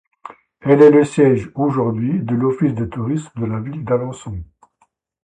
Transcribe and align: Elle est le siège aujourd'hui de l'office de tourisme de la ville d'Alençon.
Elle 0.61 0.81
est 0.81 0.89
le 0.89 1.05
siège 1.05 1.51
aujourd'hui 1.53 2.21
de 2.21 2.33
l'office 2.33 2.73
de 2.73 2.85
tourisme 2.85 3.39
de 3.39 3.45
la 3.45 3.59
ville 3.59 3.83
d'Alençon. 3.85 4.41